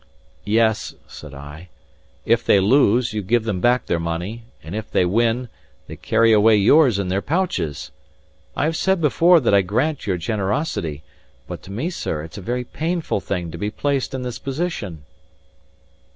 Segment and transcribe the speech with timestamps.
[0.47, 1.69] "Yes," said I,
[2.25, 5.47] "if they lose, you give them back their money; and if they win,
[5.85, 7.91] they carry away yours in their pouches!
[8.55, 11.03] I have said before that I grant your generosity;
[11.45, 15.05] but to me, sir, it's a very painful thing to be placed in this position."